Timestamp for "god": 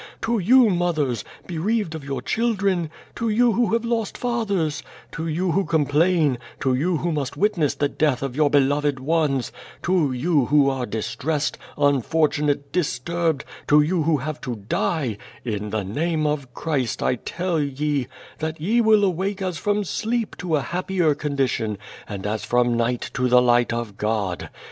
23.99-24.49